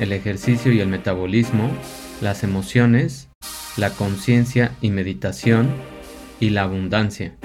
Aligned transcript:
el 0.00 0.12
ejercicio 0.12 0.72
y 0.72 0.80
el 0.80 0.88
metabolismo, 0.88 1.70
las 2.22 2.42
emociones, 2.42 3.28
la 3.76 3.90
conciencia 3.90 4.74
y 4.80 4.90
meditación 4.90 5.68
y 6.40 6.50
la 6.50 6.62
abundancia. 6.62 7.36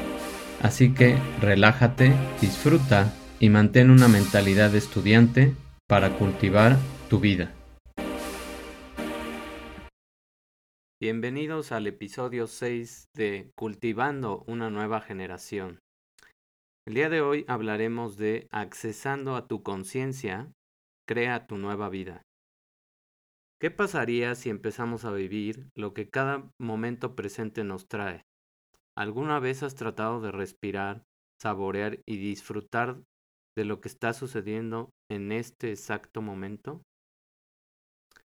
Así 0.61 0.93
que 0.93 1.17
relájate, 1.41 2.13
disfruta 2.39 3.13
y 3.41 3.49
mantén 3.49 3.91
una 3.91 4.07
mentalidad 4.07 4.71
de 4.71 4.77
estudiante 4.77 5.53
para 5.85 6.17
cultivar 6.17 6.77
tu 7.09 7.19
vida. 7.19 7.53
Bienvenidos 11.01 11.73
al 11.73 11.87
episodio 11.87 12.47
6 12.47 13.09
de 13.13 13.51
Cultivando 13.55 14.45
una 14.47 14.69
nueva 14.69 15.01
generación. 15.01 15.79
El 16.87 16.93
día 16.93 17.09
de 17.09 17.19
hoy 17.19 17.43
hablaremos 17.49 18.15
de 18.15 18.47
accesando 18.49 19.35
a 19.35 19.45
tu 19.45 19.61
conciencia 19.61 20.47
crea 21.05 21.47
tu 21.47 21.57
nueva 21.57 21.89
vida. 21.89 22.21
¿Qué 23.59 23.71
pasaría 23.71 24.35
si 24.35 24.49
empezamos 24.49 25.05
a 25.05 25.11
vivir 25.11 25.69
lo 25.75 25.93
que 25.93 26.09
cada 26.09 26.51
momento 26.59 27.15
presente 27.15 27.63
nos 27.63 27.87
trae? 27.87 28.25
¿Alguna 28.97 29.39
vez 29.39 29.63
has 29.63 29.75
tratado 29.75 30.19
de 30.19 30.31
respirar, 30.31 31.03
saborear 31.41 31.99
y 32.05 32.17
disfrutar 32.17 33.01
de 33.57 33.65
lo 33.65 33.79
que 33.79 33.87
está 33.87 34.13
sucediendo 34.13 34.89
en 35.09 35.31
este 35.31 35.69
exacto 35.69 36.21
momento? 36.21 36.81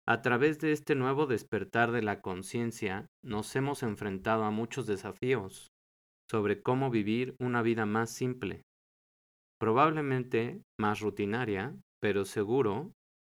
A 0.05 0.21
través 0.21 0.59
de 0.59 0.73
este 0.73 0.95
nuevo 0.95 1.27
despertar 1.27 1.91
de 1.91 2.03
la 2.03 2.21
conciencia, 2.21 3.07
nos 3.23 3.55
hemos 3.55 3.83
enfrentado 3.83 4.43
a 4.43 4.51
muchos 4.51 4.85
desafíos 4.85 5.69
sobre 6.29 6.61
cómo 6.61 6.89
vivir 6.89 7.35
una 7.39 7.61
vida 7.61 7.85
más 7.85 8.09
simple, 8.09 8.63
probablemente 9.59 10.61
más 10.79 10.99
rutinaria, 10.99 11.75
pero 12.01 12.25
seguro, 12.25 12.91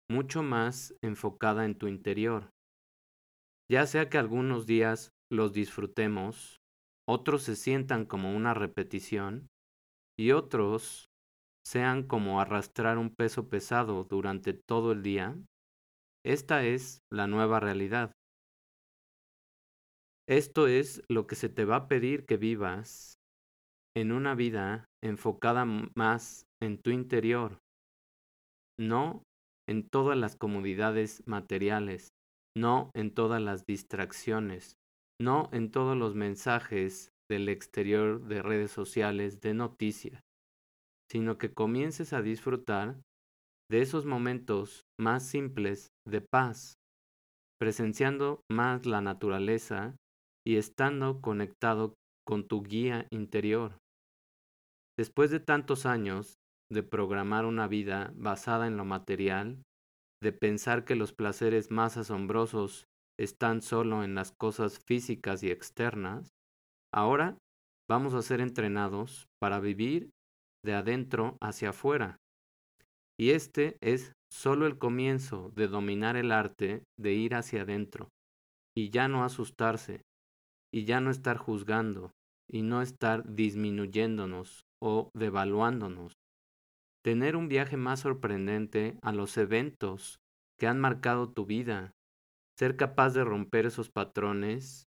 mucho 0.09 0.43
más 0.43 0.95
enfocada 1.03 1.65
en 1.65 1.77
tu 1.77 1.87
interior. 1.87 2.49
Ya 3.71 3.87
sea 3.87 4.09
que 4.09 4.17
algunos 4.17 4.65
días 4.65 5.11
los 5.31 5.53
disfrutemos, 5.53 6.57
otros 7.07 7.43
se 7.43 7.55
sientan 7.55 8.05
como 8.05 8.35
una 8.35 8.53
repetición 8.53 9.47
y 10.17 10.31
otros 10.31 11.07
sean 11.65 12.03
como 12.03 12.39
arrastrar 12.39 12.97
un 12.97 13.09
peso 13.15 13.49
pesado 13.49 14.03
durante 14.03 14.53
todo 14.53 14.91
el 14.91 15.01
día, 15.01 15.35
esta 16.23 16.63
es 16.63 16.99
la 17.11 17.27
nueva 17.27 17.59
realidad. 17.59 18.11
Esto 20.27 20.67
es 20.67 21.03
lo 21.09 21.27
que 21.27 21.35
se 21.35 21.49
te 21.49 21.65
va 21.65 21.75
a 21.75 21.87
pedir 21.87 22.25
que 22.25 22.37
vivas 22.37 23.15
en 23.95 24.11
una 24.11 24.33
vida 24.35 24.85
enfocada 25.03 25.65
más 25.95 26.45
en 26.61 26.81
tu 26.81 26.89
interior, 26.89 27.59
no 28.79 29.23
en 29.67 29.87
todas 29.87 30.17
las 30.17 30.35
comodidades 30.35 31.23
materiales, 31.27 32.09
no 32.57 32.91
en 32.93 33.13
todas 33.13 33.41
las 33.41 33.65
distracciones, 33.65 34.77
no 35.19 35.49
en 35.51 35.71
todos 35.71 35.97
los 35.97 36.15
mensajes 36.15 37.09
del 37.29 37.49
exterior 37.49 38.21
de 38.27 38.41
redes 38.41 38.71
sociales, 38.71 39.41
de 39.41 39.53
noticias, 39.53 40.21
sino 41.11 41.37
que 41.37 41.53
comiences 41.53 42.13
a 42.13 42.21
disfrutar 42.21 43.01
de 43.69 43.81
esos 43.81 44.05
momentos 44.05 44.83
más 44.99 45.25
simples 45.25 45.89
de 46.07 46.21
paz, 46.21 46.75
presenciando 47.59 48.41
más 48.51 48.85
la 48.85 49.01
naturaleza 49.01 49.95
y 50.45 50.57
estando 50.57 51.21
conectado 51.21 51.95
con 52.27 52.47
tu 52.47 52.61
guía 52.61 53.07
interior. 53.11 53.77
Después 54.97 55.31
de 55.31 55.39
tantos 55.39 55.85
años 55.85 56.35
de 56.71 56.83
programar 56.83 57.45
una 57.45 57.67
vida 57.67 58.11
basada 58.15 58.67
en 58.67 58.77
lo 58.77 58.85
material, 58.85 59.61
de 60.21 60.31
pensar 60.31 60.85
que 60.85 60.95
los 60.95 61.13
placeres 61.13 61.71
más 61.71 61.97
asombrosos 61.97 62.85
están 63.19 63.61
solo 63.61 64.03
en 64.03 64.15
las 64.15 64.31
cosas 64.31 64.79
físicas 64.85 65.43
y 65.43 65.51
externas, 65.51 66.29
ahora 66.93 67.37
vamos 67.89 68.13
a 68.13 68.21
ser 68.21 68.41
entrenados 68.41 69.27
para 69.39 69.59
vivir 69.59 70.09
de 70.65 70.73
adentro 70.73 71.37
hacia 71.41 71.69
afuera. 71.69 72.17
Y 73.17 73.31
este 73.31 73.77
es 73.81 74.13
solo 74.31 74.65
el 74.65 74.77
comienzo 74.77 75.51
de 75.55 75.67
dominar 75.67 76.17
el 76.17 76.31
arte 76.31 76.83
de 76.99 77.13
ir 77.13 77.35
hacia 77.35 77.61
adentro, 77.61 78.09
y 78.75 78.89
ya 78.89 79.07
no 79.07 79.23
asustarse, 79.23 80.01
y 80.73 80.83
ya 80.83 80.99
no 80.99 81.11
estar 81.11 81.37
juzgando, 81.37 82.11
y 82.51 82.63
no 82.63 82.81
estar 82.81 83.23
disminuyéndonos 83.33 84.65
o 84.81 85.09
devaluándonos, 85.15 86.13
tener 87.05 87.35
un 87.35 87.47
viaje 87.47 87.77
más 87.77 87.99
sorprendente 87.99 88.97
a 89.03 89.11
los 89.11 89.37
eventos 89.37 90.17
que 90.59 90.65
han 90.65 90.81
marcado 90.81 91.31
tu 91.31 91.45
vida, 91.45 91.91
ser 92.57 92.77
capaz 92.77 93.13
de 93.13 93.23
romper 93.23 93.67
esos 93.67 93.91
patrones, 93.91 94.85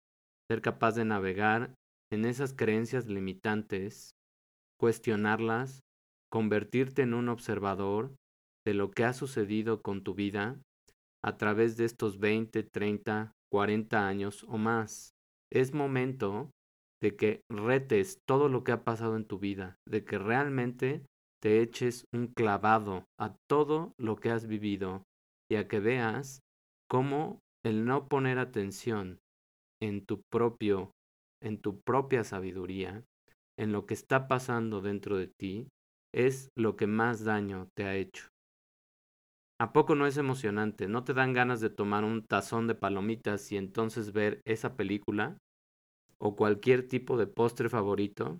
ser 0.50 0.62
capaz 0.62 0.94
de 0.94 1.04
navegar 1.04 1.74
en 2.10 2.24
esas 2.24 2.54
creencias 2.54 3.06
limitantes, 3.06 4.12
cuestionarlas, 4.80 5.80
convertirte 6.32 7.02
en 7.02 7.12
un 7.12 7.28
observador 7.28 8.14
de 8.66 8.72
lo 8.72 8.92
que 8.92 9.04
ha 9.04 9.12
sucedido 9.12 9.82
con 9.82 10.02
tu 10.02 10.14
vida 10.14 10.58
a 11.22 11.36
través 11.36 11.76
de 11.76 11.84
estos 11.84 12.18
20, 12.18 12.62
30, 12.62 13.32
40 13.52 14.08
años 14.08 14.42
o 14.48 14.56
más. 14.56 15.10
Es 15.52 15.74
momento 15.74 16.50
de 17.02 17.14
que 17.14 17.42
retes 17.50 18.20
todo 18.26 18.48
lo 18.48 18.64
que 18.64 18.72
ha 18.72 18.84
pasado 18.84 19.16
en 19.16 19.26
tu 19.26 19.38
vida, 19.38 19.76
de 19.86 20.02
que 20.06 20.16
realmente 20.16 21.04
te 21.42 21.60
eches 21.60 22.04
un 22.12 22.28
clavado 22.28 23.04
a 23.18 23.36
todo 23.48 23.92
lo 23.98 24.16
que 24.16 24.30
has 24.30 24.46
vivido 24.46 25.02
y 25.50 25.56
a 25.56 25.68
que 25.68 25.80
veas 25.80 26.40
cómo 26.88 27.40
el 27.64 27.84
no 27.84 28.08
poner 28.08 28.38
atención 28.38 29.18
en 29.82 30.04
tu 30.04 30.22
propio, 30.30 30.92
en 31.42 31.60
tu 31.60 31.80
propia 31.80 32.24
sabiduría, 32.24 33.04
en 33.58 33.72
lo 33.72 33.86
que 33.86 33.94
está 33.94 34.28
pasando 34.28 34.80
dentro 34.80 35.16
de 35.16 35.28
ti, 35.28 35.68
es 36.14 36.48
lo 36.56 36.76
que 36.76 36.86
más 36.86 37.24
daño 37.24 37.68
te 37.76 37.84
ha 37.84 37.94
hecho. 37.94 38.28
¿A 39.58 39.72
poco 39.72 39.94
no 39.94 40.06
es 40.06 40.18
emocionante? 40.18 40.86
¿No 40.86 41.04
te 41.04 41.14
dan 41.14 41.32
ganas 41.32 41.60
de 41.60 41.70
tomar 41.70 42.04
un 42.04 42.22
tazón 42.22 42.66
de 42.66 42.74
palomitas 42.74 43.50
y 43.52 43.56
entonces 43.56 44.12
ver 44.12 44.40
esa 44.44 44.76
película? 44.76 45.38
¿O 46.18 46.36
cualquier 46.36 46.86
tipo 46.86 47.16
de 47.16 47.26
postre 47.26 47.68
favorito? 47.68 48.38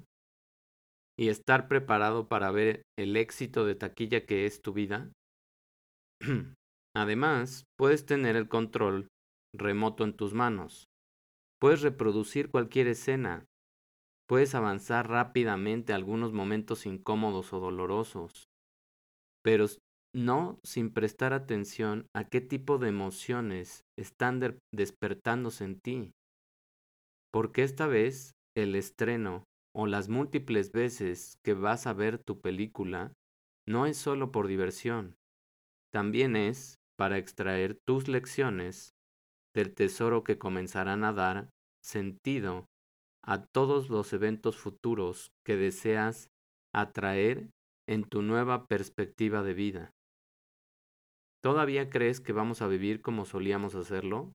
Y 1.19 1.29
estar 1.29 1.69
preparado 1.69 2.29
para 2.29 2.51
ver 2.51 2.83
el 2.99 3.17
éxito 3.17 3.65
de 3.65 3.75
taquilla 3.75 4.27
que 4.27 4.47
es 4.47 4.61
tu 4.61 4.73
vida. 4.73 5.11
Además, 6.95 7.65
puedes 7.79 8.07
tener 8.07 8.37
el 8.37 8.49
control 8.49 9.09
remoto 9.55 10.05
en 10.05 10.15
tus 10.15 10.35
manos. 10.35 10.89
Puedes 11.61 11.83
reproducir 11.83 12.51
cualquier 12.51 12.87
escena. 12.87 13.47
Puedes 14.29 14.55
avanzar 14.55 15.09
rápidamente 15.09 15.93
algunos 15.93 16.33
momentos 16.33 16.85
incómodos 16.85 17.53
o 17.53 17.61
dolorosos. 17.61 18.49
Pero 19.43 19.67
no 20.15 20.59
sin 20.65 20.93
prestar 20.93 21.33
atención 21.33 22.07
a 22.15 22.25
qué 22.25 22.41
tipo 22.41 22.79
de 22.79 22.89
emociones 22.89 23.85
están 23.99 24.61
despertándose 24.75 25.65
en 25.65 25.81
ti. 25.81 26.13
Porque 27.33 27.63
esta 27.63 27.87
vez 27.87 28.33
el 28.57 28.75
estreno 28.75 29.45
o 29.79 29.87
las 29.87 30.09
múltiples 30.09 30.73
veces 30.73 31.39
que 31.45 31.53
vas 31.53 31.87
a 31.87 31.93
ver 31.93 32.19
tu 32.19 32.41
película 32.41 33.13
no 33.69 33.85
es 33.85 33.99
solo 33.99 34.33
por 34.33 34.47
diversión, 34.47 35.17
también 35.93 36.35
es 36.35 36.77
para 36.97 37.19
extraer 37.19 37.79
tus 37.87 38.09
lecciones 38.09 38.95
del 39.55 39.75
tesoro 39.75 40.25
que 40.25 40.39
comenzarán 40.39 41.05
a 41.05 41.13
dar 41.13 41.51
sentido 41.85 42.65
a 43.23 43.45
todos 43.45 43.91
los 43.91 44.15
eventos 44.15 44.57
futuros 44.57 45.29
que 45.45 45.57
deseas 45.57 46.31
atraer 46.75 47.51
en 47.87 48.05
tu 48.05 48.23
nueva 48.23 48.69
perspectiva 48.69 49.43
de 49.43 49.53
vida. 49.53 49.91
¿Todavía 51.43 51.91
crees 51.91 52.21
que 52.21 52.33
vamos 52.33 52.63
a 52.63 52.67
vivir 52.67 53.03
como 53.03 53.27
solíamos 53.27 53.75
hacerlo? 53.75 54.33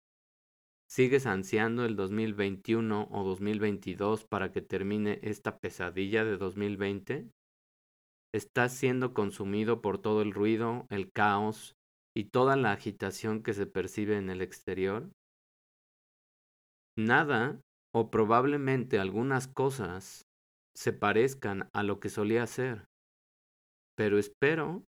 ¿Sigues 0.94 1.26
ansiando 1.26 1.86
el 1.86 1.96
2021 1.96 3.08
o 3.10 3.24
2022 3.24 4.26
para 4.26 4.52
que 4.52 4.62
termine 4.62 5.22
esta 5.24 5.58
pesadilla 5.58 6.26
de 6.26 6.36
2020? 6.36 7.32
¿Estás 8.36 8.74
siendo 8.74 9.14
consumido 9.14 9.82
por 9.82 10.02
todo 10.02 10.22
el 10.22 10.34
ruido, 10.34 10.88
el 10.90 11.10
caos 11.10 11.78
y 12.14 12.26
toda 12.26 12.58
la 12.58 12.74
agitación 12.74 13.42
que 13.42 13.54
se 13.54 13.68
percibe 13.68 14.18
en 14.18 14.30
el 14.30 14.42
exterior, 14.42 15.10
nada 16.98 17.62
o 17.96 18.12
probablemente 18.12 19.00
algunas 19.00 19.48
cosas 19.48 20.24
se 20.76 20.92
parezcan 20.92 21.70
a 21.74 21.84
lo 21.84 22.02
que 22.02 22.10
solía 22.10 22.46
ser, 22.48 22.84
pero 23.96 24.20
espero 24.20 24.84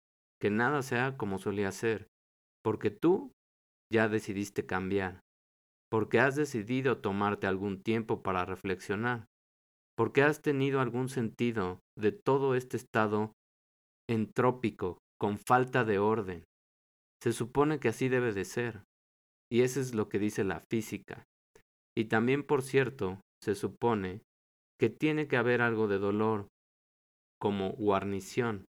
que 0.40 0.50
nada 0.50 0.82
sea 0.82 1.16
como 1.16 1.40
solía 1.40 1.72
ser, 1.72 2.06
porque 2.62 2.90
tú 2.90 3.32
ya 3.92 4.08
decidiste 4.08 4.64
cambiar, 4.64 5.22
porque 5.90 6.20
has 6.20 6.36
decidido 6.36 6.98
tomarte 6.98 7.46
algún 7.46 7.82
tiempo 7.82 8.22
para 8.22 8.44
reflexionar, 8.44 9.26
porque 9.96 10.22
has 10.22 10.42
tenido 10.42 10.80
algún 10.80 11.08
sentido 11.08 11.80
de 11.98 12.12
todo 12.12 12.54
este 12.54 12.76
estado 12.76 13.32
entrópico, 14.08 14.98
con 15.18 15.38
falta 15.38 15.84
de 15.84 15.98
orden. 15.98 16.44
Se 17.22 17.32
supone 17.32 17.80
que 17.80 17.88
así 17.88 18.08
debe 18.08 18.32
de 18.32 18.44
ser, 18.44 18.84
y 19.50 19.62
eso 19.62 19.80
es 19.80 19.94
lo 19.94 20.08
que 20.08 20.18
dice 20.18 20.44
la 20.44 20.60
física. 20.70 21.24
Y 21.96 22.04
también, 22.04 22.44
por 22.44 22.62
cierto, 22.62 23.20
se 23.42 23.54
supone 23.54 24.22
que 24.78 24.88
tiene 24.88 25.26
que 25.26 25.36
haber 25.36 25.62
algo 25.62 25.88
de 25.88 25.98
dolor, 25.98 26.46
como 27.40 27.72
guarnición, 27.72 28.66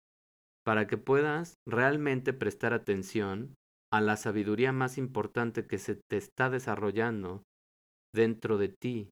para 0.65 0.87
que 0.87 0.99
puedas 0.99 1.55
realmente 1.67 2.33
prestar 2.33 2.75
atención 2.75 3.55
a 3.95 4.01
la 4.01 4.17
sabiduría 4.17 4.73
más 4.73 4.99
importante 4.99 5.69
que 5.69 5.79
se 5.79 5.95
te 5.95 6.17
está 6.17 6.51
desarrollando 6.51 7.45
dentro 8.13 8.59
de 8.59 8.67
ti, 8.69 9.11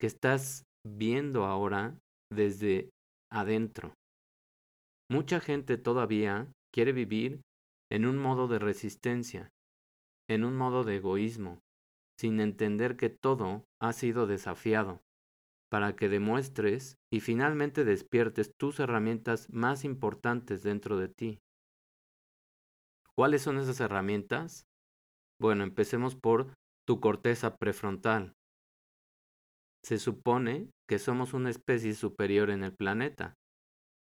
que 0.00 0.06
estás 0.06 0.62
viendo 0.86 1.44
ahora 1.44 1.98
desde 2.32 2.88
adentro. 3.30 3.92
Mucha 5.10 5.38
gente 5.38 5.76
todavía 5.76 6.50
quiere 6.72 6.92
vivir 6.92 7.42
en 7.92 8.06
un 8.06 8.16
modo 8.16 8.48
de 8.48 8.58
resistencia, 8.58 9.50
en 10.30 10.46
un 10.46 10.56
modo 10.56 10.82
de 10.82 10.96
egoísmo, 10.96 11.58
sin 12.18 12.40
entender 12.40 12.96
que 12.96 13.10
todo 13.10 13.64
ha 13.82 13.92
sido 13.92 14.26
desafiado, 14.26 15.02
para 15.70 15.94
que 15.94 16.08
demuestres 16.08 16.96
y 17.12 17.20
finalmente 17.20 17.84
despiertes 17.84 18.50
tus 18.58 18.80
herramientas 18.80 19.52
más 19.52 19.84
importantes 19.84 20.62
dentro 20.62 20.96
de 20.96 21.08
ti. 21.08 21.38
¿Cuáles 23.16 23.42
son 23.42 23.58
esas 23.58 23.80
herramientas? 23.80 24.66
Bueno, 25.40 25.64
empecemos 25.64 26.16
por 26.16 26.54
tu 26.86 27.00
corteza 27.00 27.56
prefrontal. 27.56 28.34
Se 29.84 29.98
supone 29.98 30.70
que 30.88 30.98
somos 30.98 31.34
una 31.34 31.50
especie 31.50 31.94
superior 31.94 32.50
en 32.50 32.64
el 32.64 32.74
planeta. 32.74 33.34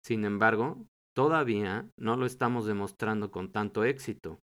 Sin 0.04 0.24
embargo, 0.24 0.86
todavía 1.14 1.88
no 1.98 2.16
lo 2.16 2.26
estamos 2.26 2.66
demostrando 2.66 3.30
con 3.30 3.52
tanto 3.52 3.84
éxito, 3.84 4.38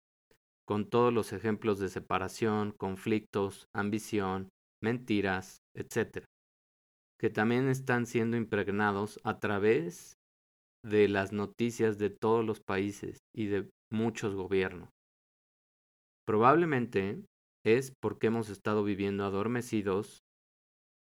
con 0.68 0.90
todos 0.90 1.14
los 1.14 1.34
ejemplos 1.34 1.80
de 1.80 1.90
separación, 1.90 2.72
conflictos, 2.72 3.68
ambición, 3.74 4.50
mentiras, 4.82 5.58
etc 5.76 6.26
que 7.20 7.30
también 7.30 7.68
están 7.70 8.06
siendo 8.06 8.38
impregnados 8.38 9.20
a 9.24 9.40
través 9.40 10.18
de 10.84 11.08
las 11.08 11.32
noticias 11.32 11.98
de 11.98 12.10
todos 12.10 12.46
los 12.46 12.60
países 12.60 13.20
y 13.34 13.48
de 13.48 13.70
muchos 13.96 14.36
gobiernos. 14.36 14.90
Probablemente 16.28 17.26
es 17.66 17.94
porque 18.02 18.28
hemos 18.28 18.50
estado 18.50 18.84
viviendo 18.84 19.26
adormecidos 19.26 20.20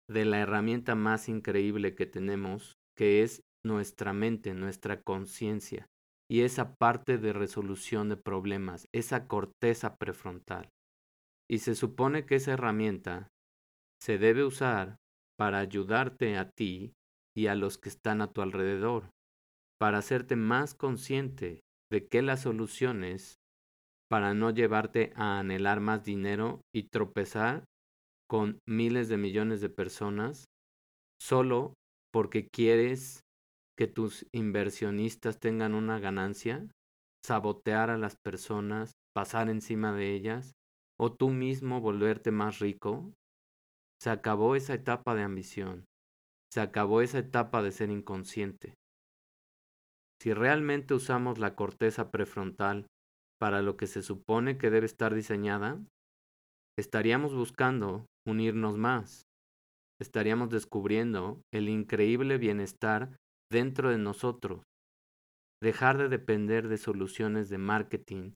de 0.09 0.25
la 0.25 0.39
herramienta 0.41 0.95
más 0.95 1.29
increíble 1.29 1.95
que 1.95 2.07
tenemos, 2.07 2.75
que 2.97 3.23
es 3.23 3.43
nuestra 3.65 4.13
mente, 4.13 4.55
nuestra 4.55 5.01
conciencia 5.03 5.87
y 6.31 6.43
esa 6.43 6.75
parte 6.75 7.19
de 7.19 7.33
resolución 7.33 8.09
de 8.09 8.17
problemas, 8.17 8.87
esa 8.95 9.27
corteza 9.27 9.97
prefrontal. 9.97 10.69
Y 11.51 11.59
se 11.59 11.75
supone 11.75 12.25
que 12.25 12.37
esa 12.37 12.53
herramienta 12.53 13.29
se 14.01 14.19
debe 14.19 14.45
usar 14.45 14.97
para 15.39 15.59
ayudarte 15.59 16.37
a 16.37 16.51
ti 16.51 16.93
y 17.37 17.49
a 17.49 17.55
los 17.55 17.79
que 17.79 17.89
están 17.89 18.21
a 18.21 18.33
tu 18.33 18.41
alrededor, 18.43 19.11
para 19.81 19.99
hacerte 19.99 20.37
más 20.37 20.75
consciente 20.75 21.61
de 21.91 22.07
que 22.07 22.23
las 22.23 22.43
soluciones 22.43 23.37
para 24.11 24.35
no 24.35 24.51
llevarte 24.51 25.13
a 25.17 25.39
anhelar 25.39 25.81
más 25.81 26.05
dinero 26.05 26.61
y 26.75 26.85
tropezar 26.85 27.65
con 28.29 28.59
miles 28.69 29.09
de 29.09 29.17
millones 29.17 29.61
de 29.61 29.71
personas 29.71 30.45
solo 31.21 31.75
porque 32.13 32.49
quieres 32.49 33.21
que 33.77 33.87
tus 33.87 34.27
inversionistas 34.33 35.41
tengan 35.41 35.75
una 35.75 35.99
ganancia, 35.99 36.67
sabotear 37.25 37.91
a 37.91 37.99
las 37.99 38.17
personas, 38.25 38.93
pasar 39.15 39.49
encima 39.49 39.93
de 39.93 40.15
ellas, 40.15 40.53
o 40.99 41.13
tú 41.13 41.31
mismo 41.31 41.81
volverte 41.81 42.31
más 42.31 42.61
rico, 42.61 43.13
se 44.01 44.11
acabó 44.11 44.55
esa 44.55 44.75
etapa 44.75 45.15
de 45.15 45.23
ambición. 45.23 45.87
Se 46.53 46.61
acabó 46.61 47.01
esa 47.01 47.19
etapa 47.19 47.63
de 47.63 47.73
ser 47.73 47.91
inconsciente. 47.91 48.75
Si 50.25 50.33
realmente 50.33 50.95
usamos 50.95 51.39
la 51.39 51.55
corteza 51.55 52.11
prefrontal 52.11 52.87
para 53.39 53.61
lo 53.61 53.77
que 53.77 53.87
se 53.87 54.01
supone 54.01 54.57
que 54.57 54.71
debe 54.71 54.87
estar 54.87 55.15
diseñada, 55.15 55.79
estaríamos 56.79 57.35
buscando 57.35 58.07
unirnos 58.27 58.79
más. 58.79 59.27
Estaríamos 60.01 60.49
descubriendo 60.49 61.43
el 61.53 61.69
increíble 61.69 62.39
bienestar 62.39 63.19
dentro 63.53 63.91
de 63.91 63.99
nosotros. 63.99 64.63
Dejar 65.63 65.99
de 65.99 66.09
depender 66.09 66.69
de 66.69 66.79
soluciones 66.79 67.51
de 67.51 67.59
marketing 67.59 68.33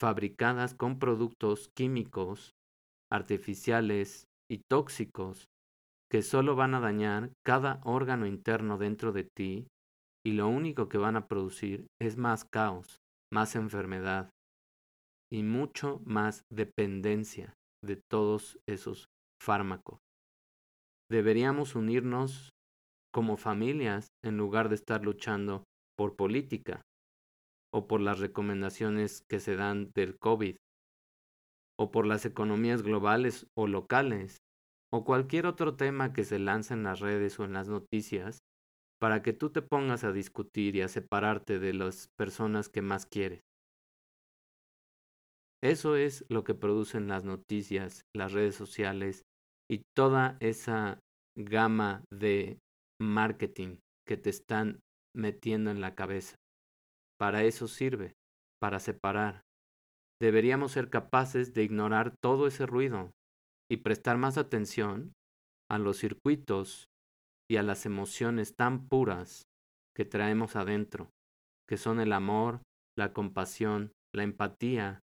fabricadas 0.00 0.74
con 0.74 0.98
productos 0.98 1.70
químicos, 1.76 2.50
artificiales, 3.08 4.24
y 4.50 4.62
tóxicos 4.68 5.44
que 6.10 6.22
solo 6.22 6.56
van 6.56 6.74
a 6.74 6.80
dañar 6.80 7.30
cada 7.46 7.80
órgano 7.84 8.26
interno 8.26 8.78
dentro 8.78 9.12
de 9.12 9.22
ti 9.22 9.68
y 10.24 10.32
lo 10.32 10.48
único 10.48 10.88
que 10.88 10.98
van 10.98 11.16
a 11.16 11.26
producir 11.26 11.86
es 12.00 12.16
más 12.16 12.44
caos, 12.44 12.98
más 13.32 13.56
enfermedad 13.56 14.30
y 15.32 15.42
mucho 15.42 16.00
más 16.04 16.42
dependencia 16.52 17.54
de 17.82 17.96
todos 18.10 18.58
esos 18.68 19.06
fármacos. 19.42 19.98
Deberíamos 21.10 21.74
unirnos 21.74 22.50
como 23.12 23.36
familias 23.36 24.08
en 24.24 24.36
lugar 24.36 24.68
de 24.68 24.76
estar 24.76 25.04
luchando 25.04 25.64
por 25.96 26.16
política 26.16 26.82
o 27.72 27.86
por 27.86 28.00
las 28.00 28.18
recomendaciones 28.18 29.22
que 29.28 29.40
se 29.40 29.56
dan 29.56 29.90
del 29.94 30.18
COVID 30.18 30.56
o 31.80 31.90
por 31.90 32.06
las 32.06 32.26
economías 32.26 32.82
globales 32.82 33.46
o 33.56 33.66
locales, 33.66 34.36
o 34.92 35.02
cualquier 35.02 35.46
otro 35.46 35.76
tema 35.76 36.12
que 36.12 36.24
se 36.24 36.38
lanza 36.38 36.74
en 36.74 36.82
las 36.82 37.00
redes 37.00 37.40
o 37.40 37.44
en 37.44 37.54
las 37.54 37.68
noticias, 37.70 38.40
para 39.00 39.22
que 39.22 39.32
tú 39.32 39.50
te 39.50 39.62
pongas 39.62 40.04
a 40.04 40.12
discutir 40.12 40.76
y 40.76 40.82
a 40.82 40.88
separarte 40.88 41.58
de 41.58 41.72
las 41.72 42.08
personas 42.18 42.68
que 42.68 42.82
más 42.82 43.06
quieres. 43.06 43.40
Eso 45.62 45.96
es 45.96 46.24
lo 46.28 46.44
que 46.44 46.54
producen 46.54 47.08
las 47.08 47.24
noticias, 47.24 48.02
las 48.14 48.32
redes 48.32 48.54
sociales 48.54 49.22
y 49.70 49.82
toda 49.96 50.36
esa 50.40 51.00
gama 51.36 52.04
de 52.12 52.58
marketing 53.00 53.78
que 54.06 54.16
te 54.16 54.30
están 54.30 54.80
metiendo 55.14 55.70
en 55.70 55.80
la 55.80 55.94
cabeza. 55.94 56.36
Para 57.18 57.44
eso 57.44 57.68
sirve, 57.68 58.12
para 58.60 58.80
separar, 58.80 59.42
deberíamos 60.20 60.72
ser 60.72 60.90
capaces 60.90 61.52
de 61.52 61.62
ignorar 61.62 62.14
todo 62.22 62.46
ese 62.46 62.66
ruido 62.66 63.10
y 63.70 63.78
prestar 63.78 64.18
más 64.18 64.38
atención 64.38 65.12
a 65.70 65.78
los 65.78 65.98
circuitos 65.98 66.89
y 67.50 67.56
a 67.56 67.64
las 67.64 67.84
emociones 67.84 68.54
tan 68.54 68.86
puras 68.86 69.42
que 69.96 70.04
traemos 70.04 70.54
adentro, 70.54 71.10
que 71.68 71.76
son 71.76 71.98
el 71.98 72.12
amor, 72.12 72.62
la 72.96 73.12
compasión, 73.12 73.90
la 74.14 74.22
empatía 74.22 75.00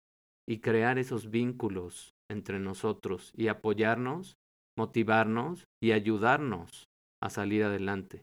y 0.48 0.58
crear 0.58 0.98
esos 0.98 1.30
vínculos 1.30 2.10
entre 2.28 2.58
nosotros 2.58 3.32
y 3.36 3.46
apoyarnos, 3.46 4.34
motivarnos 4.76 5.66
y 5.80 5.92
ayudarnos 5.92 6.88
a 7.22 7.30
salir 7.30 7.62
adelante. 7.62 8.22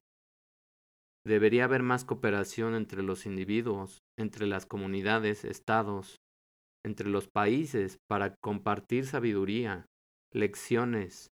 Debería 1.26 1.64
haber 1.64 1.84
más 1.84 2.04
cooperación 2.04 2.76
entre 2.76 3.04
los 3.04 3.26
individuos, 3.26 4.00
entre 4.18 4.48
las 4.48 4.66
comunidades, 4.66 5.46
estados, 5.46 6.18
entre 6.86 7.10
los 7.10 7.30
países 7.30 8.00
para 8.10 8.36
compartir 8.44 9.06
sabiduría, 9.06 9.86
lecciones, 10.34 11.30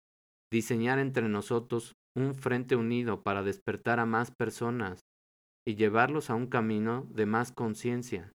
diseñar 0.51 0.99
entre 0.99 1.27
nosotros 1.29 1.95
un 2.15 2.33
frente 2.33 2.75
unido 2.75 3.23
para 3.23 3.43
despertar 3.43 3.99
a 3.99 4.05
más 4.05 4.31
personas 4.31 5.01
y 5.67 5.75
llevarlos 5.75 6.29
a 6.29 6.35
un 6.35 6.47
camino 6.47 7.07
de 7.09 7.25
más 7.25 7.51
conciencia, 7.51 8.31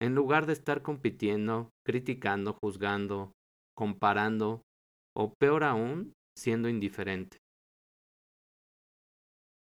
en 0.00 0.14
lugar 0.14 0.46
de 0.46 0.52
estar 0.52 0.82
compitiendo, 0.82 1.70
criticando, 1.84 2.52
juzgando, 2.62 3.32
comparando 3.76 4.62
o 5.16 5.34
peor 5.34 5.64
aún, 5.64 6.12
siendo 6.36 6.68
indiferente. 6.68 7.38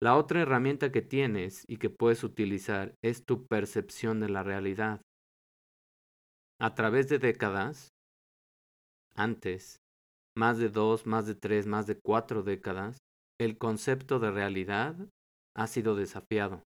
La 0.02 0.16
otra 0.16 0.42
herramienta 0.42 0.92
que 0.92 1.02
tienes 1.02 1.64
y 1.66 1.78
que 1.78 1.88
puedes 1.88 2.24
utilizar 2.24 2.94
es 3.02 3.24
tu 3.24 3.46
percepción 3.46 4.20
de 4.20 4.28
la 4.28 4.42
realidad. 4.42 5.00
a 6.60 6.74
través 6.74 7.08
de 7.08 7.18
décadas, 7.18 7.88
antes, 9.16 9.76
más 10.36 10.58
de 10.58 10.68
dos, 10.68 11.04
más 11.04 11.26
de 11.26 11.34
tres, 11.34 11.66
más 11.66 11.86
de 11.86 11.98
cuatro 12.00 12.42
décadas, 12.42 12.98
el 13.40 13.58
concepto 13.58 14.18
de 14.20 14.30
realidad 14.30 14.96
ha 15.56 15.66
sido 15.66 15.96
desafiado. 15.96 16.62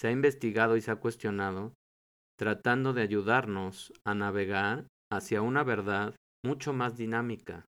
Se 0.00 0.08
ha 0.08 0.10
investigado 0.10 0.76
y 0.76 0.80
se 0.80 0.90
ha 0.90 0.96
cuestionado, 0.96 1.74
tratando 2.38 2.92
de 2.92 3.02
ayudarnos 3.02 3.92
a 4.04 4.14
navegar 4.14 4.86
hacia 5.10 5.42
una 5.42 5.62
verdad 5.62 6.14
mucho 6.44 6.72
más 6.72 6.96
dinámica, 6.96 7.66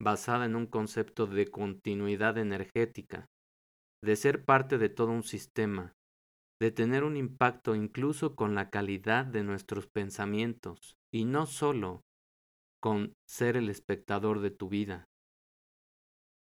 basada 0.00 0.46
en 0.46 0.56
un 0.56 0.66
concepto 0.66 1.26
de 1.26 1.48
continuidad 1.48 2.38
energética, 2.38 3.26
de 4.02 4.16
ser 4.16 4.44
parte 4.44 4.78
de 4.78 4.88
todo 4.88 5.10
un 5.10 5.22
sistema, 5.22 5.92
de 6.60 6.70
tener 6.70 7.04
un 7.04 7.16
impacto 7.16 7.74
incluso 7.74 8.34
con 8.34 8.54
la 8.54 8.70
calidad 8.70 9.26
de 9.26 9.44
nuestros 9.44 9.86
pensamientos 9.86 10.96
y 11.12 11.24
no 11.24 11.46
solo 11.46 12.02
con 12.80 13.12
ser 13.28 13.56
el 13.56 13.68
espectador 13.68 14.40
de 14.40 14.50
tu 14.50 14.68
vida. 14.68 15.04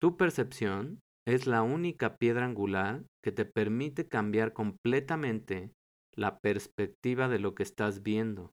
Tu 0.02 0.16
percepción 0.16 0.98
es 1.28 1.46
la 1.46 1.62
única 1.62 2.16
piedra 2.16 2.44
angular 2.44 3.04
que 3.22 3.30
te 3.30 3.44
permite 3.44 4.08
cambiar 4.08 4.52
completamente 4.52 5.70
la 6.16 6.40
perspectiva 6.40 7.28
de 7.28 7.38
lo 7.38 7.54
que 7.54 7.62
estás 7.62 8.02
viendo, 8.02 8.50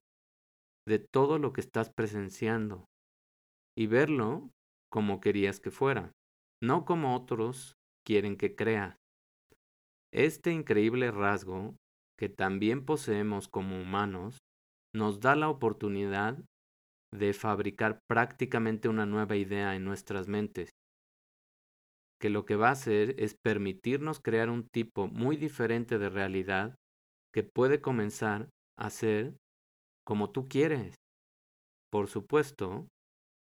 de 0.86 1.00
todo 1.00 1.40
lo 1.40 1.52
que 1.52 1.60
estás 1.60 1.90
presenciando, 1.90 2.84
y 3.76 3.88
verlo 3.88 4.50
como 4.92 5.20
querías 5.20 5.58
que 5.58 5.72
fuera, 5.72 6.12
no 6.62 6.84
como 6.84 7.16
otros 7.16 7.74
quieren 8.06 8.36
que 8.36 8.54
creas. 8.54 8.96
Este 10.14 10.52
increíble 10.52 11.10
rasgo 11.10 11.74
que 12.16 12.28
también 12.28 12.84
poseemos 12.84 13.48
como 13.48 13.80
humanos 13.80 14.38
nos 14.94 15.18
da 15.18 15.34
la 15.34 15.48
oportunidad 15.48 16.38
de 17.12 17.32
fabricar 17.32 17.98
prácticamente 18.08 18.88
una 18.88 19.04
nueva 19.04 19.34
idea 19.34 19.74
en 19.74 19.84
nuestras 19.84 20.28
mentes, 20.28 20.70
que 22.20 22.30
lo 22.30 22.44
que 22.44 22.56
va 22.56 22.68
a 22.68 22.72
hacer 22.72 23.14
es 23.18 23.34
permitirnos 23.34 24.20
crear 24.20 24.50
un 24.50 24.68
tipo 24.68 25.08
muy 25.08 25.36
diferente 25.36 25.98
de 25.98 26.10
realidad 26.10 26.76
que 27.32 27.42
puede 27.42 27.80
comenzar 27.80 28.50
a 28.78 28.90
ser 28.90 29.36
como 30.06 30.30
tú 30.30 30.48
quieres. 30.48 30.96
Por 31.90 32.08
supuesto, 32.08 32.88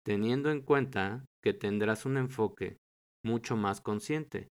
teniendo 0.04 0.50
en 0.50 0.62
cuenta 0.62 1.24
que 1.42 1.54
tendrás 1.54 2.06
un 2.06 2.16
enfoque 2.16 2.76
mucho 3.24 3.56
más 3.56 3.80
consciente 3.80 4.48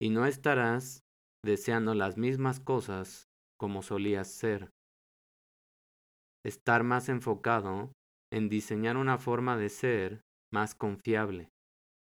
y 0.00 0.10
no 0.10 0.26
estarás 0.26 1.00
deseando 1.44 1.94
las 1.94 2.16
mismas 2.16 2.60
cosas 2.60 3.26
como 3.58 3.82
solías 3.82 4.28
ser. 4.28 4.70
Estar 6.44 6.82
más 6.82 7.08
enfocado 7.08 7.92
en 8.32 8.48
diseñar 8.48 8.96
una 8.96 9.18
forma 9.18 9.56
de 9.56 9.68
ser 9.68 10.20
más 10.52 10.74
confiable, 10.74 11.48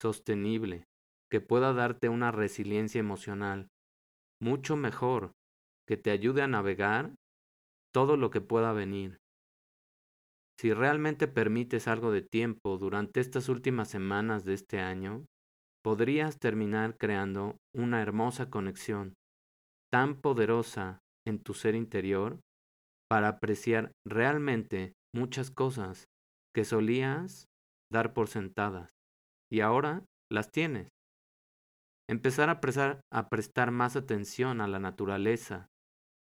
sostenible, 0.01 0.85
que 1.32 1.41
pueda 1.41 1.74
darte 1.74 2.10
una 2.10 2.32
resiliencia 2.32 3.00
emocional 3.00 3.70
mucho 4.41 4.75
mejor, 4.75 5.32
que 5.88 5.98
te 5.98 6.12
ayude 6.12 6.41
a 6.41 6.48
navegar 6.48 7.15
todo 7.94 8.17
lo 8.17 8.29
que 8.29 8.41
pueda 8.41 8.74
venir. 8.74 9.17
Si 10.60 10.74
realmente 10.74 11.27
permites 11.27 11.88
algo 11.88 12.12
de 12.12 12.22
tiempo 12.22 12.77
durante 12.77 13.20
estas 13.20 13.50
últimas 13.50 13.89
semanas 13.89 14.46
de 14.46 14.53
este 14.53 14.79
año, 14.79 15.25
podrías 15.84 16.39
terminar 16.39 16.98
creando 16.98 17.58
una 17.74 18.01
hermosa 18.01 18.50
conexión 18.50 19.13
tan 19.91 20.20
poderosa 20.20 21.00
en 21.27 21.39
tu 21.39 21.53
ser 21.53 21.75
interior 21.75 22.39
para 23.10 23.27
apreciar 23.27 23.91
realmente 24.05 24.94
muchas 25.13 25.51
cosas 25.51 26.05
que 26.55 26.65
solías 26.65 27.46
dar 27.91 28.13
por 28.13 28.27
sentadas 28.27 28.89
y 29.51 29.62
ahora 29.62 30.03
las 30.32 30.51
tienes. 30.51 30.94
Empezar 32.07 32.50
a, 32.50 32.62
prestar, 32.62 33.01
a 33.12 33.29
prestar 33.29 33.71
más 33.71 33.95
atención 33.95 34.62
a 34.62 34.67
la 34.67 34.79
naturaleza, 34.79 35.67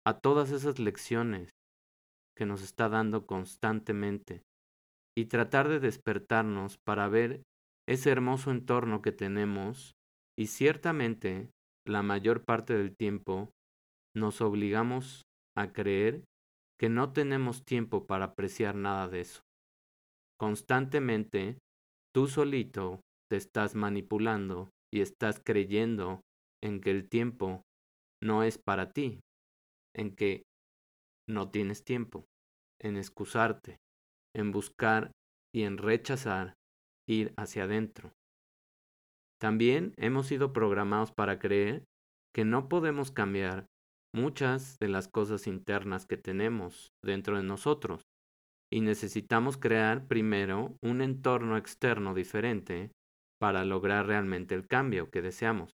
a 0.05 0.19
todas 0.19 0.51
esas 0.51 0.79
lecciones 0.79 1.49
que 2.35 2.45
nos 2.45 2.61
está 2.61 2.89
dando 2.89 3.25
constantemente 3.25 4.41
y 5.17 5.25
tratar 5.25 5.69
de 5.69 5.79
despertarnos 5.79 6.77
para 6.85 7.07
ver 7.07 7.43
ese 7.87 8.09
hermoso 8.09 8.51
entorno 8.51 9.01
que 9.01 9.11
tenemos 9.11 9.93
y 10.37 10.47
ciertamente 10.47 11.49
la 11.85 12.03
mayor 12.03 12.43
parte 12.43 12.73
del 12.73 12.95
tiempo 12.95 13.51
nos 14.15 14.41
obligamos 14.41 15.23
a 15.57 15.71
creer 15.71 16.23
que 16.79 16.89
no 16.89 17.13
tenemos 17.13 17.63
tiempo 17.63 18.07
para 18.07 18.25
apreciar 18.25 18.75
nada 18.75 19.07
de 19.07 19.21
eso. 19.21 19.41
Constantemente, 20.39 21.59
tú 22.13 22.27
solito 22.27 23.01
te 23.29 23.37
estás 23.37 23.75
manipulando 23.75 24.69
y 24.93 25.01
estás 25.01 25.41
creyendo 25.43 26.21
en 26.63 26.81
que 26.81 26.91
el 26.91 27.09
tiempo 27.09 27.63
no 28.21 28.43
es 28.43 28.57
para 28.57 28.91
ti, 28.91 29.21
en 29.95 30.15
que 30.15 30.43
no 31.27 31.49
tienes 31.49 31.83
tiempo, 31.83 32.25
en 32.81 32.97
excusarte, 32.97 33.77
en 34.35 34.51
buscar 34.51 35.11
y 35.53 35.63
en 35.63 35.77
rechazar 35.77 36.55
ir 37.07 37.33
hacia 37.37 37.63
adentro. 37.63 38.11
También 39.39 39.93
hemos 39.97 40.27
sido 40.27 40.53
programados 40.53 41.11
para 41.11 41.39
creer 41.39 41.83
que 42.33 42.45
no 42.45 42.69
podemos 42.69 43.11
cambiar 43.11 43.65
muchas 44.13 44.77
de 44.79 44.87
las 44.87 45.07
cosas 45.07 45.47
internas 45.47 46.05
que 46.05 46.17
tenemos 46.17 46.89
dentro 47.03 47.37
de 47.37 47.43
nosotros 47.43 48.03
y 48.71 48.81
necesitamos 48.81 49.57
crear 49.57 50.07
primero 50.07 50.75
un 50.81 51.01
entorno 51.01 51.57
externo 51.57 52.13
diferente 52.13 52.91
para 53.41 53.65
lograr 53.65 54.05
realmente 54.05 54.53
el 54.53 54.67
cambio 54.67 55.09
que 55.09 55.23
deseamos. 55.23 55.71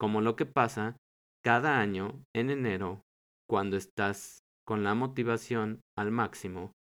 Como 0.00 0.22
lo 0.22 0.36
que 0.36 0.46
pasa 0.46 0.96
cada 1.44 1.80
año 1.80 2.24
en 2.34 2.48
enero 2.48 3.02
cuando 3.46 3.76
estás 3.76 4.38
con 4.66 4.84
la 4.84 4.94
motivación 4.94 5.80
al 5.98 6.10
máximo, 6.10 6.72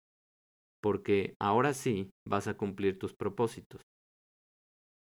porque 0.81 1.35
ahora 1.41 1.73
sí 1.73 2.09
vas 2.25 2.47
a 2.47 2.55
cumplir 2.55 2.97
tus 2.97 3.13
propósitos. 3.13 3.81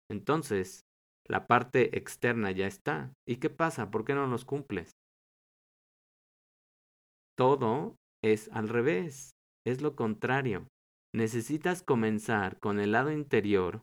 Entonces, 0.08 0.82
la 1.28 1.48
parte 1.48 1.98
externa 1.98 2.52
ya 2.52 2.68
está. 2.68 3.12
¿Y 3.28 3.38
qué 3.38 3.50
pasa? 3.50 3.90
¿Por 3.90 4.06
qué 4.06 4.14
no 4.14 4.28
los 4.28 4.46
cumples? 4.46 4.92
Todo 7.36 7.96
es 8.24 8.50
al 8.50 8.70
revés 8.70 9.32
es 9.66 9.82
lo 9.82 9.96
contrario. 9.96 10.68
Necesitas 11.16 11.82
comenzar 11.82 12.60
con 12.60 12.80
el 12.80 12.92
lado 12.92 13.12
interior 13.12 13.82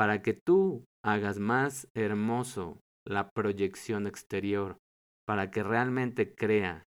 para 0.00 0.22
que 0.22 0.32
tú 0.32 0.86
hagas 1.04 1.38
más 1.38 1.86
hermoso 1.92 2.80
la 3.06 3.28
proyección 3.32 4.06
exterior, 4.06 4.78
para 5.26 5.50
que 5.50 5.62
realmente 5.62 6.34
crea 6.34 6.84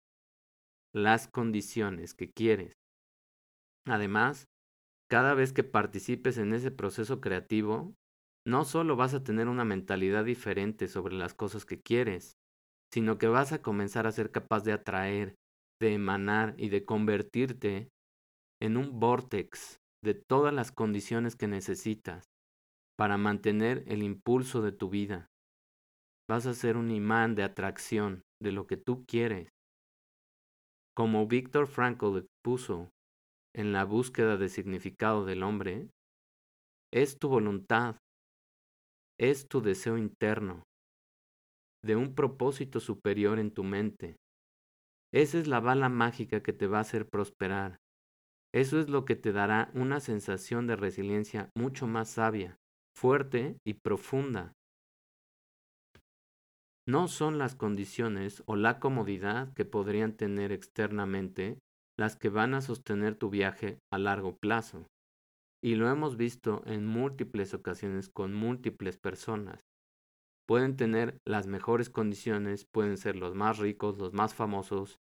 las 0.93 1.29
condiciones 1.29 2.13
que 2.13 2.29
quieres. 2.29 2.73
Además, 3.85 4.49
cada 5.09 5.35
vez 5.35 5.53
que 5.53 5.63
participes 5.63 6.37
en 6.37 6.53
ese 6.53 6.69
proceso 6.69 7.21
creativo, 7.21 7.93
no 8.45 8.65
solo 8.65 8.97
vas 8.97 9.13
a 9.13 9.23
tener 9.23 9.47
una 9.47 9.63
mentalidad 9.63 10.25
diferente 10.25 10.89
sobre 10.89 11.15
las 11.15 11.33
cosas 11.33 11.63
que 11.63 11.79
quieres, 11.79 12.33
sino 12.93 13.17
que 13.17 13.27
vas 13.27 13.53
a 13.53 13.61
comenzar 13.61 14.05
a 14.05 14.11
ser 14.11 14.31
capaz 14.31 14.65
de 14.65 14.73
atraer 14.73 15.35
de 15.79 15.93
emanar 15.93 16.55
y 16.57 16.67
de 16.67 16.83
convertirte 16.83 17.87
en 18.61 18.75
un 18.75 18.99
vortex 18.99 19.77
de 20.03 20.13
todas 20.13 20.53
las 20.53 20.73
condiciones 20.73 21.37
que 21.37 21.47
necesitas 21.47 22.25
para 22.97 23.17
mantener 23.17 23.83
el 23.87 24.03
impulso 24.03 24.61
de 24.61 24.71
tu 24.71 24.89
vida. 24.89 25.27
Vas 26.29 26.45
a 26.45 26.53
ser 26.53 26.77
un 26.77 26.91
imán 26.91 27.35
de 27.35 27.43
atracción 27.43 28.23
de 28.41 28.51
lo 28.51 28.67
que 28.67 28.77
tú 28.77 29.05
quieres. 29.05 29.49
Como 30.95 31.27
Víctor 31.27 31.67
Frankl 31.67 32.17
expuso 32.17 32.89
en 33.55 33.71
la 33.71 33.85
búsqueda 33.85 34.37
de 34.37 34.49
significado 34.49 35.25
del 35.25 35.43
hombre, 35.43 35.89
es 36.93 37.19
tu 37.19 37.29
voluntad, 37.29 37.97
es 39.19 39.47
tu 39.47 39.61
deseo 39.61 39.97
interno, 39.97 40.63
de 41.85 41.95
un 41.95 42.15
propósito 42.15 42.79
superior 42.79 43.39
en 43.39 43.53
tu 43.53 43.63
mente, 43.63 44.17
esa 45.13 45.37
es 45.37 45.47
la 45.47 45.61
bala 45.61 45.89
mágica 45.89 46.43
que 46.43 46.51
te 46.51 46.67
va 46.67 46.79
a 46.79 46.81
hacer 46.81 47.07
prosperar. 47.07 47.79
Eso 48.53 48.79
es 48.79 48.89
lo 48.89 49.05
que 49.05 49.15
te 49.15 49.31
dará 49.31 49.71
una 49.73 49.99
sensación 49.99 50.67
de 50.67 50.75
resiliencia 50.75 51.49
mucho 51.55 51.87
más 51.87 52.09
sabia, 52.09 52.57
fuerte 52.97 53.59
y 53.63 53.75
profunda. 53.75 54.53
No 56.87 57.07
son 57.07 57.37
las 57.37 57.53
condiciones 57.53 58.41
o 58.47 58.55
la 58.55 58.79
comodidad 58.79 59.53
que 59.53 59.65
podrían 59.65 60.13
tener 60.17 60.51
externamente 60.51 61.59
las 61.95 62.15
que 62.15 62.29
van 62.29 62.55
a 62.55 62.61
sostener 62.61 63.13
tu 63.13 63.29
viaje 63.29 63.77
a 63.93 63.99
largo 63.99 64.35
plazo. 64.37 64.87
Y 65.63 65.75
lo 65.75 65.87
hemos 65.91 66.17
visto 66.17 66.63
en 66.65 66.87
múltiples 66.87 67.53
ocasiones 67.53 68.09
con 68.09 68.33
múltiples 68.33 68.97
personas. 68.97 69.59
Pueden 70.47 70.75
tener 70.75 71.19
las 71.23 71.45
mejores 71.45 71.91
condiciones, 71.91 72.65
pueden 72.65 72.97
ser 72.97 73.15
los 73.15 73.35
más 73.35 73.59
ricos, 73.59 73.99
los 73.99 74.13
más 74.13 74.33
famosos, 74.33 74.95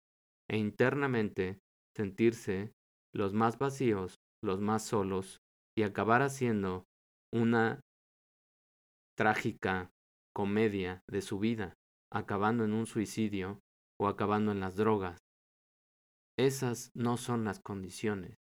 e 0.50 0.58
internamente 0.58 1.60
sentirse 1.96 2.74
los 3.14 3.32
más 3.32 3.58
vacíos, 3.58 4.16
los 4.44 4.60
más 4.60 4.84
solos, 4.84 5.40
y 5.78 5.84
acabar 5.84 6.24
haciendo 6.24 6.84
una 7.34 7.80
trágica 9.18 9.90
comedia 10.36 11.02
de 11.10 11.22
su 11.22 11.40
vida, 11.40 11.74
acabando 12.12 12.66
en 12.66 12.74
un 12.74 12.86
suicidio 12.86 13.60
o 14.00 14.08
acabando 14.08 14.52
en 14.52 14.60
las 14.60 14.76
drogas. 14.76 15.20
Esas 16.38 16.92
no 16.94 17.18
son 17.18 17.46
las 17.46 17.60
condiciones. 17.60 18.36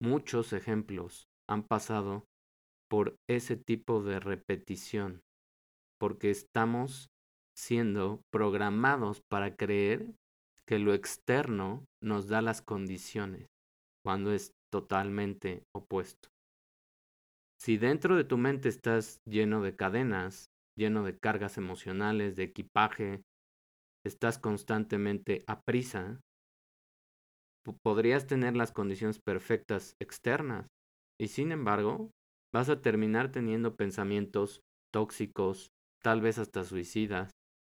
Muchos 0.00 0.52
ejemplos 0.52 1.26
han 1.48 1.62
pasado 1.62 2.24
por 2.90 3.16
ese 3.28 3.56
tipo 3.56 4.02
de 4.02 4.20
repetición, 4.20 5.20
porque 6.00 6.30
estamos 6.30 7.08
siendo 7.54 8.22
programados 8.32 9.20
para 9.28 9.54
creer 9.54 10.14
que 10.66 10.78
lo 10.78 10.94
externo 10.94 11.84
nos 12.02 12.28
da 12.28 12.40
las 12.40 12.62
condiciones, 12.62 13.48
cuando 14.04 14.32
es 14.32 14.52
totalmente 14.72 15.64
opuesto. 15.74 16.30
Si 17.60 17.76
dentro 17.76 18.16
de 18.16 18.24
tu 18.24 18.38
mente 18.38 18.68
estás 18.68 19.20
lleno 19.26 19.62
de 19.62 19.74
cadenas, 19.74 20.46
lleno 20.76 21.02
de 21.02 21.18
cargas 21.18 21.58
emocionales, 21.58 22.36
de 22.36 22.44
equipaje, 22.44 23.22
estás 24.06 24.38
constantemente 24.38 25.42
a 25.48 25.60
prisa, 25.62 26.20
podrías 27.82 28.26
tener 28.26 28.56
las 28.56 28.72
condiciones 28.72 29.18
perfectas 29.18 29.96
externas. 30.00 30.68
Y 31.20 31.28
sin 31.28 31.50
embargo 31.50 32.10
vas 32.54 32.68
a 32.68 32.80
terminar 32.80 33.32
teniendo 33.32 33.76
pensamientos 33.76 34.60
tóxicos, 34.92 35.68
tal 36.02 36.20
vez 36.20 36.38
hasta 36.38 36.64
suicidas, 36.64 37.32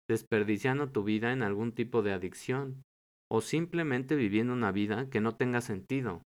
desperdiciando 0.09 0.91
tu 0.91 1.05
vida 1.05 1.33
en 1.33 1.43
algún 1.43 1.73
tipo 1.73 2.03
de 2.03 2.13
adicción 2.13 2.83
o 3.31 3.41
simplemente 3.41 4.17
viviendo 4.17 4.53
una 4.53 4.73
vida 4.73 5.09
que 5.09 5.21
no 5.21 5.37
tenga 5.37 5.61
sentido 5.61 6.23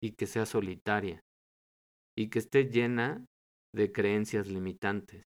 y 0.00 0.12
que 0.12 0.26
sea 0.26 0.44
solitaria 0.44 1.25
y 2.16 2.30
que 2.30 2.38
esté 2.38 2.64
llena 2.64 3.24
de 3.74 3.92
creencias 3.92 4.48
limitantes. 4.48 5.24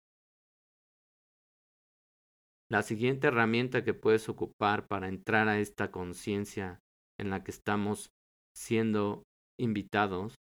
La 2.71 2.83
siguiente 2.83 3.28
herramienta 3.28 3.85
que 3.85 3.95
puedes 3.95 4.28
ocupar 4.28 4.87
para 4.88 5.09
entrar 5.09 5.49
a 5.49 5.59
esta 5.59 5.90
conciencia 5.90 6.81
en 7.19 7.31
la 7.31 7.45
que 7.45 7.50
estamos 7.50 8.11
siendo 8.57 9.23
invitados 9.59 10.35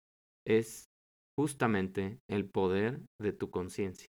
es 0.46 0.86
justamente 1.38 2.18
el 2.30 2.48
poder 2.48 3.00
de 3.20 3.32
tu 3.32 3.50
conciencia. 3.50 4.08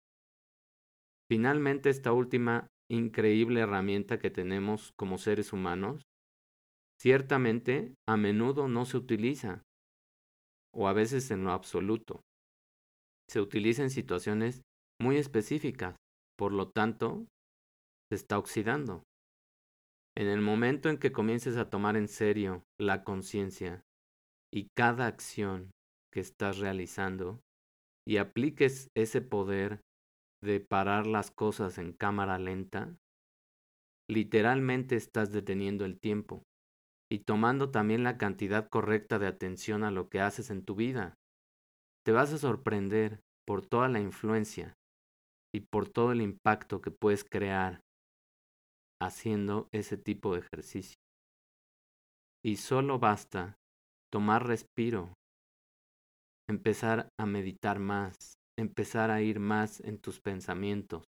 Finalmente, 1.30 1.90
esta 1.90 2.12
última 2.12 2.68
increíble 2.90 3.62
herramienta 3.62 4.20
que 4.20 4.30
tenemos 4.30 4.92
como 4.98 5.18
seres 5.18 5.54
humanos, 5.54 6.02
ciertamente 7.00 7.94
a 8.08 8.18
menudo 8.18 8.68
no 8.68 8.86
se 8.86 8.98
utiliza, 8.98 9.64
o 10.74 10.88
a 10.88 10.94
veces 10.94 11.32
en 11.32 11.44
lo 11.44 11.52
absoluto. 11.52 12.22
Se 13.30 13.40
utiliza 13.42 13.84
en 13.84 13.90
situaciones 13.90 14.62
muy 15.00 15.18
específicas, 15.18 15.96
por 16.38 16.52
lo 16.52 16.70
tanto, 16.70 17.26
se 18.10 18.16
está 18.16 18.38
oxidando. 18.38 19.04
En 20.18 20.28
el 20.28 20.42
momento 20.42 20.90
en 20.90 20.98
que 20.98 21.12
comiences 21.12 21.58
a 21.58 21.70
tomar 21.70 21.96
en 21.96 22.08
serio 22.08 22.64
la 22.80 23.04
conciencia 23.04 23.84
y 24.54 24.68
cada 24.76 25.08
acción 25.08 25.72
que 26.12 26.20
estás 26.20 26.58
realizando 26.58 27.40
y 28.06 28.18
apliques 28.18 28.90
ese 28.96 29.22
poder 29.22 29.80
de 30.44 30.60
parar 30.60 31.08
las 31.08 31.32
cosas 31.32 31.78
en 31.78 31.94
cámara 31.94 32.38
lenta, 32.40 32.98
literalmente 34.10 34.96
estás 34.96 35.32
deteniendo 35.32 35.86
el 35.86 36.00
tiempo 36.00 36.44
y 37.12 37.20
tomando 37.20 37.72
también 37.72 38.06
la 38.06 38.18
cantidad 38.18 38.70
correcta 38.70 39.20
de 39.20 39.28
atención 39.28 39.84
a 39.84 39.92
lo 39.92 40.08
que 40.08 40.22
haces 40.22 40.50
en 40.50 40.64
tu 40.64 40.76
vida. 40.76 41.16
Te 42.06 42.14
vas 42.14 42.32
a 42.32 42.38
sorprender 42.38 43.20
por 43.46 43.68
toda 43.68 43.90
la 43.90 44.00
influencia 44.00 44.78
y 45.54 45.60
por 45.60 45.90
todo 45.90 46.14
el 46.14 46.22
impacto 46.22 46.80
que 46.80 46.90
puedes 46.90 47.26
crear 47.26 47.82
haciendo 49.02 49.68
ese 49.74 49.98
tipo 49.98 50.34
de 50.34 50.40
ejercicio. 50.40 50.96
Y 52.46 52.56
solo 52.56 52.98
basta 52.98 53.58
tomar 54.10 54.48
respiro, 54.48 55.14
empezar 56.50 57.10
a 57.20 57.26
meditar 57.26 57.80
más, 57.80 58.16
empezar 58.58 59.12
a 59.12 59.22
ir 59.22 59.42
más 59.42 59.82
en 59.82 60.00
tus 60.00 60.22
pensamientos, 60.22 61.04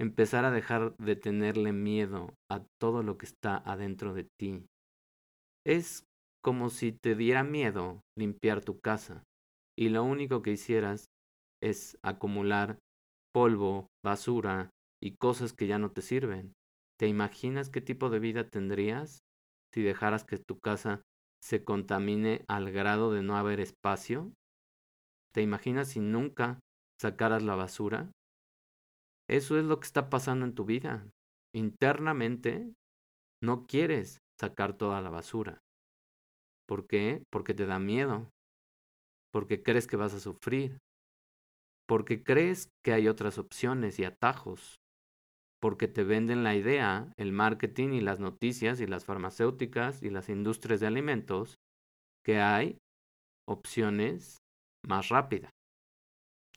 empezar 0.00 0.44
a 0.44 0.52
dejar 0.52 0.96
de 0.98 1.16
tenerle 1.16 1.72
miedo 1.72 2.32
a 2.48 2.64
todo 2.80 3.02
lo 3.02 3.18
que 3.18 3.26
está 3.26 3.56
adentro 3.56 4.14
de 4.14 4.28
ti. 4.38 4.66
Es 5.64 6.04
como 6.42 6.70
si 6.70 6.92
te 6.92 7.14
diera 7.14 7.44
miedo 7.44 8.00
limpiar 8.18 8.64
tu 8.64 8.80
casa 8.80 9.22
y 9.78 9.90
lo 9.90 10.02
único 10.02 10.42
que 10.42 10.52
hicieras 10.52 11.06
es 11.62 11.98
acumular 12.02 12.78
polvo, 13.32 13.86
basura 14.04 14.70
y 15.00 15.16
cosas 15.16 15.52
que 15.52 15.66
ya 15.66 15.78
no 15.78 15.92
te 15.92 16.02
sirven. 16.02 16.52
¿Te 16.98 17.06
imaginas 17.06 17.70
qué 17.70 17.80
tipo 17.80 18.10
de 18.10 18.18
vida 18.18 18.48
tendrías 18.48 19.20
si 19.72 19.82
dejaras 19.82 20.24
que 20.24 20.38
tu 20.38 20.58
casa 20.58 21.02
se 21.42 21.64
contamine 21.64 22.44
al 22.48 22.70
grado 22.70 23.12
de 23.12 23.22
no 23.22 23.36
haber 23.36 23.60
espacio? 23.60 24.32
¿Te 25.32 25.42
imaginas 25.42 25.88
si 25.88 26.00
nunca 26.00 26.58
sacaras 27.00 27.42
la 27.42 27.54
basura? 27.54 28.10
Eso 29.30 29.58
es 29.58 29.64
lo 29.64 29.80
que 29.80 29.86
está 29.86 30.10
pasando 30.10 30.44
en 30.44 30.54
tu 30.54 30.64
vida. 30.64 31.08
Internamente 31.54 32.74
no 33.42 33.66
quieres 33.66 34.21
sacar 34.42 34.76
toda 34.76 35.00
la 35.00 35.10
basura. 35.10 35.62
¿Por 36.68 36.86
qué? 36.86 37.22
Porque 37.30 37.54
te 37.54 37.66
da 37.66 37.78
miedo. 37.78 38.28
Porque 39.32 39.62
crees 39.62 39.86
que 39.86 39.96
vas 39.96 40.14
a 40.14 40.20
sufrir. 40.20 40.78
Porque 41.88 42.22
crees 42.22 42.68
que 42.84 42.92
hay 42.92 43.08
otras 43.08 43.38
opciones 43.38 43.98
y 43.98 44.04
atajos 44.04 44.82
porque 45.62 45.86
te 45.86 46.02
venden 46.02 46.42
la 46.42 46.56
idea, 46.56 47.12
el 47.16 47.30
marketing 47.30 47.90
y 47.90 48.00
las 48.00 48.18
noticias 48.18 48.80
y 48.80 48.86
las 48.88 49.04
farmacéuticas 49.04 50.02
y 50.02 50.10
las 50.10 50.28
industrias 50.28 50.80
de 50.80 50.88
alimentos, 50.88 51.54
que 52.24 52.40
hay 52.40 52.78
opciones 53.48 54.38
más 54.84 55.08
rápidas, 55.08 55.52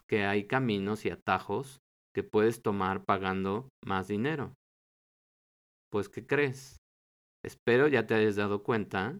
que 0.08 0.26
hay 0.26 0.48
caminos 0.48 1.06
y 1.06 1.12
atajos 1.12 1.78
que 2.16 2.24
puedes 2.24 2.64
tomar 2.64 3.06
pagando 3.06 3.70
más 3.86 4.08
dinero. 4.08 4.56
Pues, 5.92 6.10
¿qué 6.10 6.26
crees? 6.26 6.78
Espero 7.46 7.88
ya 7.88 8.08
te 8.08 8.16
hayas 8.16 8.36
dado 8.36 8.64
cuenta 8.64 9.20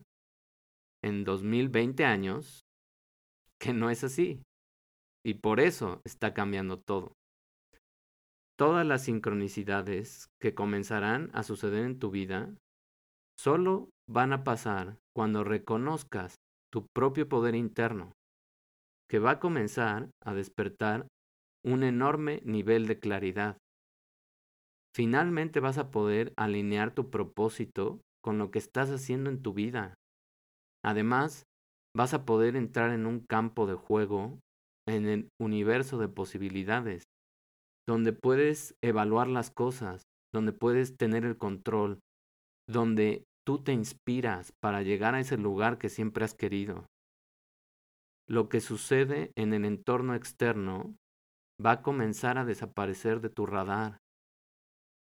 en 1.04 1.24
2020 1.24 2.06
años 2.06 2.66
que 3.62 3.72
no 3.72 3.92
es 3.92 4.04
así. 4.04 4.42
Y 5.24 5.36
por 5.36 5.60
eso 5.60 6.02
está 6.06 6.34
cambiando 6.34 6.80
todo. 6.80 7.14
Todas 8.58 8.86
las 8.86 9.04
sincronicidades 9.04 10.26
que 10.42 10.56
comenzarán 10.56 11.30
a 11.34 11.44
suceder 11.44 11.86
en 11.86 12.00
tu 12.00 12.10
vida 12.10 12.52
solo 13.38 13.90
van 14.10 14.34
a 14.34 14.44
pasar 14.44 14.98
cuando 15.16 15.44
reconozcas 15.44 16.34
tu 16.74 16.88
propio 16.96 17.30
poder 17.30 17.54
interno, 17.54 18.12
que 19.08 19.20
va 19.20 19.32
a 19.32 19.40
comenzar 19.40 20.10
a 20.24 20.34
despertar 20.34 21.06
un 21.64 21.84
enorme 21.84 22.42
nivel 22.44 22.88
de 22.88 22.98
claridad. 22.98 23.58
Finalmente 24.96 25.60
vas 25.60 25.78
a 25.78 25.92
poder 25.92 26.34
alinear 26.38 26.96
tu 26.96 27.12
propósito 27.12 28.00
con 28.26 28.40
lo 28.40 28.50
que 28.50 28.58
estás 28.58 28.90
haciendo 28.90 29.30
en 29.30 29.44
tu 29.44 29.54
vida. 29.54 29.94
Además, 30.84 31.44
vas 31.96 32.16
a 32.16 32.26
poder 32.26 32.56
entrar 32.56 32.90
en 32.90 33.06
un 33.06 33.20
campo 33.20 33.68
de 33.68 33.76
juego 33.76 34.40
en 34.88 35.06
el 35.06 35.30
universo 35.40 36.00
de 36.00 36.08
posibilidades 36.08 37.04
donde 37.88 38.14
puedes 38.14 38.74
evaluar 38.84 39.28
las 39.28 39.52
cosas, 39.52 40.02
donde 40.34 40.54
puedes 40.54 40.98
tener 40.98 41.24
el 41.24 41.38
control, 41.38 42.00
donde 42.68 43.26
tú 43.46 43.64
te 43.64 43.74
inspiras 43.74 44.54
para 44.60 44.82
llegar 44.82 45.14
a 45.14 45.20
ese 45.20 45.38
lugar 45.38 45.78
que 45.78 45.90
siempre 45.90 46.26
has 46.26 46.34
querido. 46.34 46.88
Lo 48.28 48.50
que 48.50 48.60
sucede 48.60 49.34
en 49.38 49.54
el 49.54 49.66
entorno 49.66 50.16
externo 50.16 50.96
va 51.64 51.74
a 51.74 51.82
comenzar 51.84 52.40
a 52.40 52.46
desaparecer 52.46 53.22
de 53.22 53.30
tu 53.30 53.46
radar. 53.46 54.00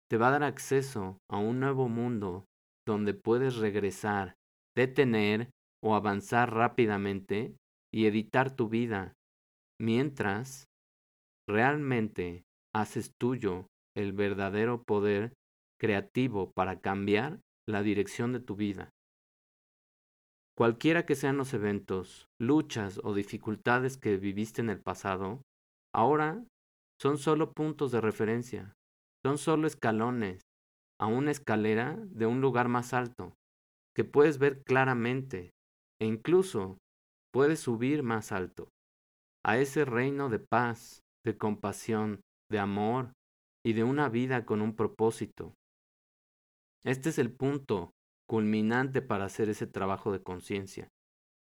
Te 0.07 0.17
va 0.17 0.27
a 0.27 0.31
dar 0.33 0.43
acceso 0.43 1.17
a 1.31 1.39
un 1.39 1.59
nuevo 1.59 1.89
mundo 1.89 2.45
donde 2.87 3.13
puedes 3.13 3.57
regresar, 3.57 4.33
detener 4.75 5.51
o 5.83 5.93
avanzar 5.93 6.53
rápidamente 6.53 7.55
y 7.93 8.07
editar 8.07 8.55
tu 8.55 8.69
vida, 8.69 9.13
mientras 9.79 10.65
realmente 11.47 12.45
haces 12.73 13.11
tuyo 13.19 13.67
el 13.95 14.13
verdadero 14.13 14.83
poder 14.83 15.33
creativo 15.79 16.51
para 16.55 16.79
cambiar 16.79 17.41
la 17.67 17.83
dirección 17.83 18.33
de 18.33 18.39
tu 18.39 18.55
vida. 18.55 18.89
Cualquiera 20.57 21.05
que 21.05 21.15
sean 21.15 21.37
los 21.37 21.53
eventos, 21.53 22.25
luchas 22.39 22.99
o 23.03 23.13
dificultades 23.13 23.97
que 23.97 24.17
viviste 24.17 24.61
en 24.61 24.69
el 24.69 24.81
pasado, 24.81 25.41
ahora 25.93 26.43
son 26.99 27.17
solo 27.19 27.51
puntos 27.51 27.91
de 27.91 28.01
referencia, 28.01 28.73
son 29.23 29.37
solo 29.37 29.67
escalones 29.67 30.46
a 30.99 31.07
una 31.07 31.31
escalera 31.31 31.97
de 31.97 32.25
un 32.25 32.41
lugar 32.41 32.69
más 32.69 32.93
alto, 32.93 33.33
que 33.95 34.03
puedes 34.03 34.37
ver 34.39 34.63
claramente 34.63 35.51
e 35.99 36.05
incluso 36.05 36.77
puedes 37.33 37.59
subir 37.59 38.03
más 38.03 38.31
alto, 38.31 38.69
a 39.45 39.57
ese 39.57 39.85
reino 39.85 40.29
de 40.29 40.39
paz, 40.39 40.99
de 41.25 41.37
compasión, 41.37 42.21
de 42.49 42.59
amor 42.59 43.13
y 43.65 43.73
de 43.73 43.83
una 43.83 44.09
vida 44.09 44.45
con 44.45 44.61
un 44.61 44.75
propósito. 44.75 45.53
Este 46.85 47.09
es 47.09 47.19
el 47.19 47.31
punto 47.31 47.91
culminante 48.29 49.01
para 49.01 49.25
hacer 49.25 49.49
ese 49.49 49.67
trabajo 49.67 50.11
de 50.11 50.21
conciencia. 50.21 50.89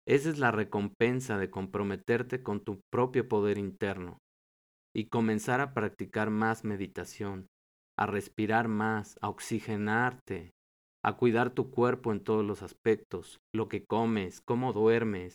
Esa 0.07 0.31
es 0.31 0.39
la 0.39 0.51
recompensa 0.51 1.39
de 1.39 1.51
comprometerte 1.51 2.43
con 2.43 2.65
tu 2.65 2.81
propio 2.93 3.29
poder 3.29 3.57
interno 3.57 4.19
y 4.95 5.07
comenzar 5.07 5.61
a 5.61 5.75
practicar 5.75 6.31
más 6.31 6.65
meditación, 6.65 7.47
a 7.99 8.07
respirar 8.07 8.69
más, 8.69 9.19
a 9.21 9.29
oxigenarte, 9.29 10.51
a 11.05 11.17
cuidar 11.17 11.51
tu 11.51 11.71
cuerpo 11.71 12.13
en 12.13 12.21
todos 12.21 12.45
los 12.45 12.63
aspectos, 12.63 13.41
lo 13.55 13.69
que 13.69 13.85
comes, 13.85 14.41
cómo 14.41 14.73
duermes 14.73 15.35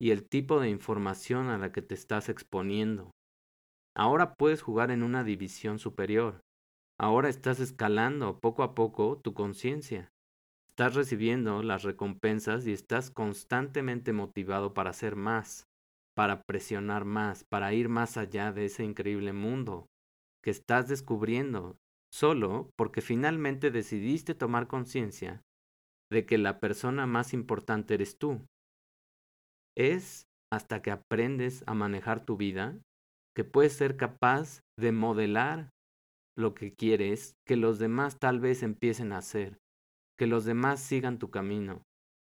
y 0.00 0.10
el 0.10 0.28
tipo 0.28 0.60
de 0.60 0.70
información 0.70 1.48
a 1.48 1.58
la 1.58 1.72
que 1.72 1.82
te 1.82 1.94
estás 1.94 2.28
exponiendo. 2.28 3.10
Ahora 3.96 4.34
puedes 4.34 4.62
jugar 4.62 4.90
en 4.90 5.02
una 5.02 5.24
división 5.24 5.78
superior. 5.78 6.40
Ahora 7.00 7.28
estás 7.28 7.58
escalando 7.58 8.38
poco 8.38 8.62
a 8.62 8.74
poco 8.74 9.18
tu 9.18 9.34
conciencia. 9.34 10.08
Estás 10.70 10.94
recibiendo 10.94 11.62
las 11.64 11.82
recompensas 11.82 12.66
y 12.66 12.72
estás 12.72 13.10
constantemente 13.10 14.12
motivado 14.12 14.74
para 14.74 14.90
hacer 14.90 15.16
más, 15.16 15.64
para 16.14 16.42
presionar 16.42 17.04
más, 17.04 17.42
para 17.50 17.72
ir 17.72 17.88
más 17.88 18.16
allá 18.16 18.52
de 18.52 18.66
ese 18.66 18.84
increíble 18.84 19.32
mundo 19.32 19.86
que 20.44 20.50
estás 20.50 20.86
descubriendo 20.86 21.76
solo 22.12 22.70
porque 22.76 23.00
finalmente 23.00 23.70
decidiste 23.70 24.34
tomar 24.34 24.66
conciencia 24.66 25.42
de 26.10 26.24
que 26.26 26.38
la 26.38 26.58
persona 26.60 27.06
más 27.06 27.34
importante 27.34 27.94
eres 27.94 28.18
tú. 28.18 28.46
Es 29.76 30.26
hasta 30.50 30.80
que 30.82 30.90
aprendes 30.90 31.62
a 31.66 31.74
manejar 31.74 32.24
tu 32.24 32.36
vida 32.36 32.78
que 33.36 33.44
puedes 33.44 33.74
ser 33.74 33.96
capaz 33.96 34.62
de 34.78 34.92
modelar 34.92 35.70
lo 36.36 36.54
que 36.54 36.72
quieres 36.72 37.34
que 37.46 37.56
los 37.56 37.78
demás 37.78 38.18
tal 38.18 38.40
vez 38.40 38.62
empiecen 38.62 39.12
a 39.12 39.18
hacer, 39.18 39.58
que 40.18 40.26
los 40.26 40.44
demás 40.44 40.80
sigan 40.80 41.18
tu 41.18 41.30
camino. 41.30 41.82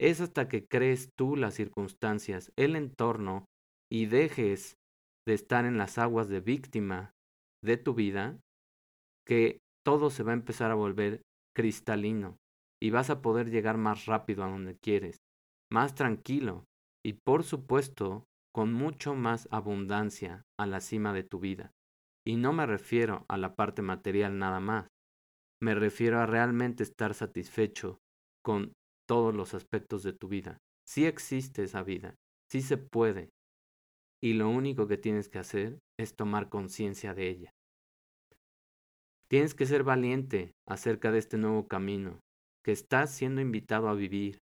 Es 0.00 0.20
hasta 0.20 0.48
que 0.48 0.66
crees 0.66 1.10
tú 1.16 1.36
las 1.36 1.54
circunstancias, 1.54 2.52
el 2.56 2.76
entorno 2.76 3.44
y 3.90 4.06
dejes 4.06 4.76
de 5.26 5.34
estar 5.34 5.64
en 5.64 5.78
las 5.78 5.98
aguas 5.98 6.28
de 6.28 6.40
víctima 6.40 7.12
de 7.62 7.76
tu 7.76 7.94
vida 7.94 8.40
que 9.28 9.60
todo 9.84 10.10
se 10.10 10.22
va 10.22 10.32
a 10.32 10.34
empezar 10.34 10.70
a 10.70 10.74
volver 10.74 11.22
cristalino 11.54 12.38
y 12.82 12.90
vas 12.90 13.10
a 13.10 13.20
poder 13.20 13.50
llegar 13.50 13.76
más 13.76 14.06
rápido 14.06 14.42
a 14.42 14.48
donde 14.48 14.78
quieres, 14.78 15.18
más 15.70 15.94
tranquilo 15.94 16.64
y 17.04 17.14
por 17.24 17.44
supuesto 17.44 18.24
con 18.54 18.72
mucho 18.72 19.14
más 19.14 19.46
abundancia 19.50 20.42
a 20.58 20.66
la 20.66 20.80
cima 20.80 21.12
de 21.12 21.24
tu 21.24 21.38
vida. 21.38 21.72
Y 22.26 22.36
no 22.36 22.52
me 22.52 22.66
refiero 22.66 23.24
a 23.28 23.36
la 23.36 23.54
parte 23.54 23.82
material 23.82 24.38
nada 24.38 24.60
más, 24.60 24.88
me 25.60 25.74
refiero 25.74 26.20
a 26.20 26.26
realmente 26.26 26.82
estar 26.82 27.14
satisfecho 27.14 27.98
con 28.44 28.72
todos 29.08 29.34
los 29.34 29.54
aspectos 29.54 30.02
de 30.02 30.12
tu 30.12 30.28
vida. 30.28 30.58
Sí 30.86 31.06
existe 31.06 31.64
esa 31.64 31.82
vida, 31.82 32.14
sí 32.50 32.62
se 32.62 32.78
puede, 32.78 33.30
y 34.22 34.34
lo 34.34 34.48
único 34.48 34.88
que 34.88 34.96
tienes 34.96 35.28
que 35.28 35.38
hacer 35.38 35.78
es 35.98 36.16
tomar 36.16 36.48
conciencia 36.48 37.14
de 37.14 37.28
ella. 37.28 37.50
Tienes 39.30 39.54
que 39.54 39.66
ser 39.66 39.84
valiente 39.84 40.52
acerca 40.66 41.12
de 41.12 41.18
este 41.18 41.36
nuevo 41.36 41.68
camino 41.68 42.20
que 42.64 42.72
estás 42.72 43.10
siendo 43.10 43.40
invitado 43.42 43.88
a 43.88 43.94
vivir. 43.94 44.38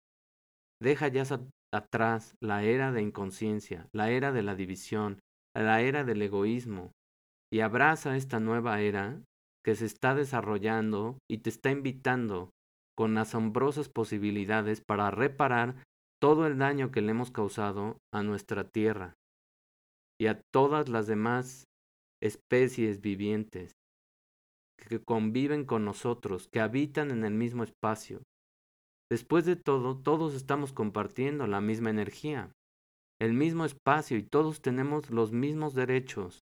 Deja 0.81 1.07
ya 1.07 1.23
atrás 1.73 2.35
la 2.43 2.65
era 2.65 2.91
de 2.91 3.01
inconsciencia, 3.01 3.89
la 3.93 4.11
era 4.11 4.33
de 4.33 4.43
la 4.43 4.57
división, 4.57 5.21
la 5.57 5.81
era 5.83 6.03
del 6.03 6.21
egoísmo 6.23 6.91
y 7.53 7.61
abraza 7.61 8.17
esta 8.17 8.41
nueva 8.41 8.81
era 8.81 9.23
que 9.65 9.77
se 9.77 9.87
está 9.87 10.15
desarrollando 10.15 11.19
y 11.31 11.39
te 11.39 11.51
está 11.51 11.71
invitando 11.71 12.51
con 12.97 13.17
asombrosas 13.19 13.89
posibilidades 13.89 14.81
para 14.81 15.11
reparar 15.11 15.77
todo 16.21 16.47
el 16.47 16.59
daño 16.59 16.91
que 16.91 17.03
le 17.03 17.13
hemos 17.13 17.31
causado 17.31 17.99
a 18.13 18.23
nuestra 18.23 18.65
tierra 18.65 19.15
y 20.21 20.27
a 20.27 20.41
todas 20.53 20.89
las 20.89 21.07
demás 21.07 21.65
especies 22.21 23.01
vivientes 23.01 23.73
que 24.89 25.03
conviven 25.03 25.65
con 25.65 25.85
nosotros, 25.85 26.49
que 26.49 26.61
habitan 26.61 27.11
en 27.11 27.25
el 27.25 27.35
mismo 27.35 27.65
espacio. 27.65 28.23
Después 29.11 29.45
de 29.45 29.57
todo, 29.57 29.99
todos 29.99 30.35
estamos 30.35 30.73
compartiendo 30.73 31.47
la 31.47 31.61
misma 31.61 31.91
energía, 31.91 32.53
el 33.21 33.35
mismo 33.35 33.65
espacio 33.65 34.17
y 34.17 34.23
todos 34.23 34.63
tenemos 34.63 35.11
los 35.11 35.33
mismos 35.33 35.75
derechos 35.75 36.41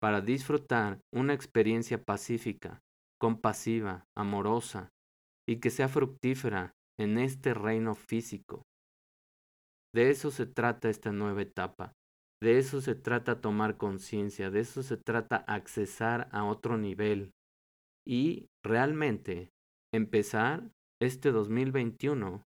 para 0.00 0.20
disfrutar 0.20 1.00
una 1.12 1.34
experiencia 1.34 2.02
pacífica, 2.02 2.80
compasiva, 3.20 4.04
amorosa 4.16 4.90
y 5.48 5.56
que 5.56 5.70
sea 5.70 5.88
fructífera 5.88 6.72
en 6.98 7.18
este 7.18 7.54
reino 7.54 7.94
físico. 7.94 8.62
De 9.94 10.10
eso 10.10 10.30
se 10.30 10.46
trata 10.46 10.88
esta 10.88 11.12
nueva 11.12 11.42
etapa. 11.42 11.92
De 12.42 12.58
eso 12.58 12.80
se 12.80 12.94
trata 12.94 13.40
tomar 13.40 13.76
conciencia, 13.76 14.50
de 14.50 14.60
eso 14.60 14.82
se 14.82 14.96
trata 14.96 15.36
accesar 15.36 16.28
a 16.32 16.44
otro 16.44 16.78
nivel, 16.78 17.32
y 18.06 18.48
realmente 18.64 19.50
empezar 19.92 20.70
este 21.00 21.30
2021 21.30 22.44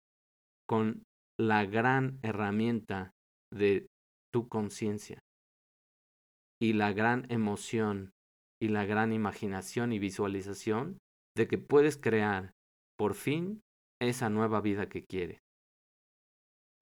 con 0.68 1.04
la 1.40 1.66
gran 1.66 2.20
herramienta 2.24 3.12
de 3.54 3.88
tu 4.34 4.48
conciencia 4.48 5.20
y 6.62 6.74
la 6.74 6.92
gran 6.94 7.26
emoción 7.32 8.12
y 8.62 8.70
la 8.70 8.86
gran 8.86 9.14
imaginación 9.14 9.94
y 9.94 10.00
visualización 10.00 10.98
de 11.36 11.48
que 11.48 11.58
puedes 11.58 11.98
crear 11.98 12.54
por 12.98 13.14
fin 13.14 13.62
esa 14.02 14.30
nueva 14.30 14.62
vida 14.62 14.90
que 14.90 15.04
quieres. 15.04 15.40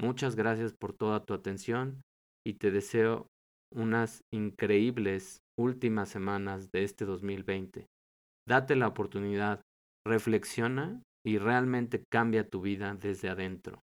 Muchas 0.02 0.36
gracias 0.36 0.74
por 0.74 0.94
toda 0.94 1.26
tu 1.26 1.34
atención 1.34 2.02
y 2.46 2.56
te 2.56 2.72
deseo 2.72 3.28
unas 3.74 4.22
increíbles 4.34 5.40
últimas 5.58 6.10
semanas 6.10 6.72
de 6.72 6.84
este 6.84 7.06
2020. 7.06 7.88
Date 8.48 8.76
la 8.76 8.88
oportunidad, 8.88 9.62
reflexiona 10.06 11.02
y 11.26 11.38
realmente 11.38 12.04
cambia 12.12 12.48
tu 12.50 12.62
vida 12.62 12.94
desde 12.96 13.30
adentro. 13.30 13.85